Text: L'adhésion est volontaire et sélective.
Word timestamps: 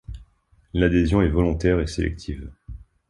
L'adhésion 0.73 1.21
est 1.21 1.29
volontaire 1.29 1.79
et 1.79 1.85
sélective. 1.85 2.51